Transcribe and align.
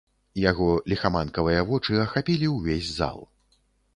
Яго 0.51 0.69
ліхаманкавыя 0.93 1.65
вочы 1.69 1.99
ахапілі 2.05 2.47
ўвесь 2.55 2.89
зал. 2.97 3.21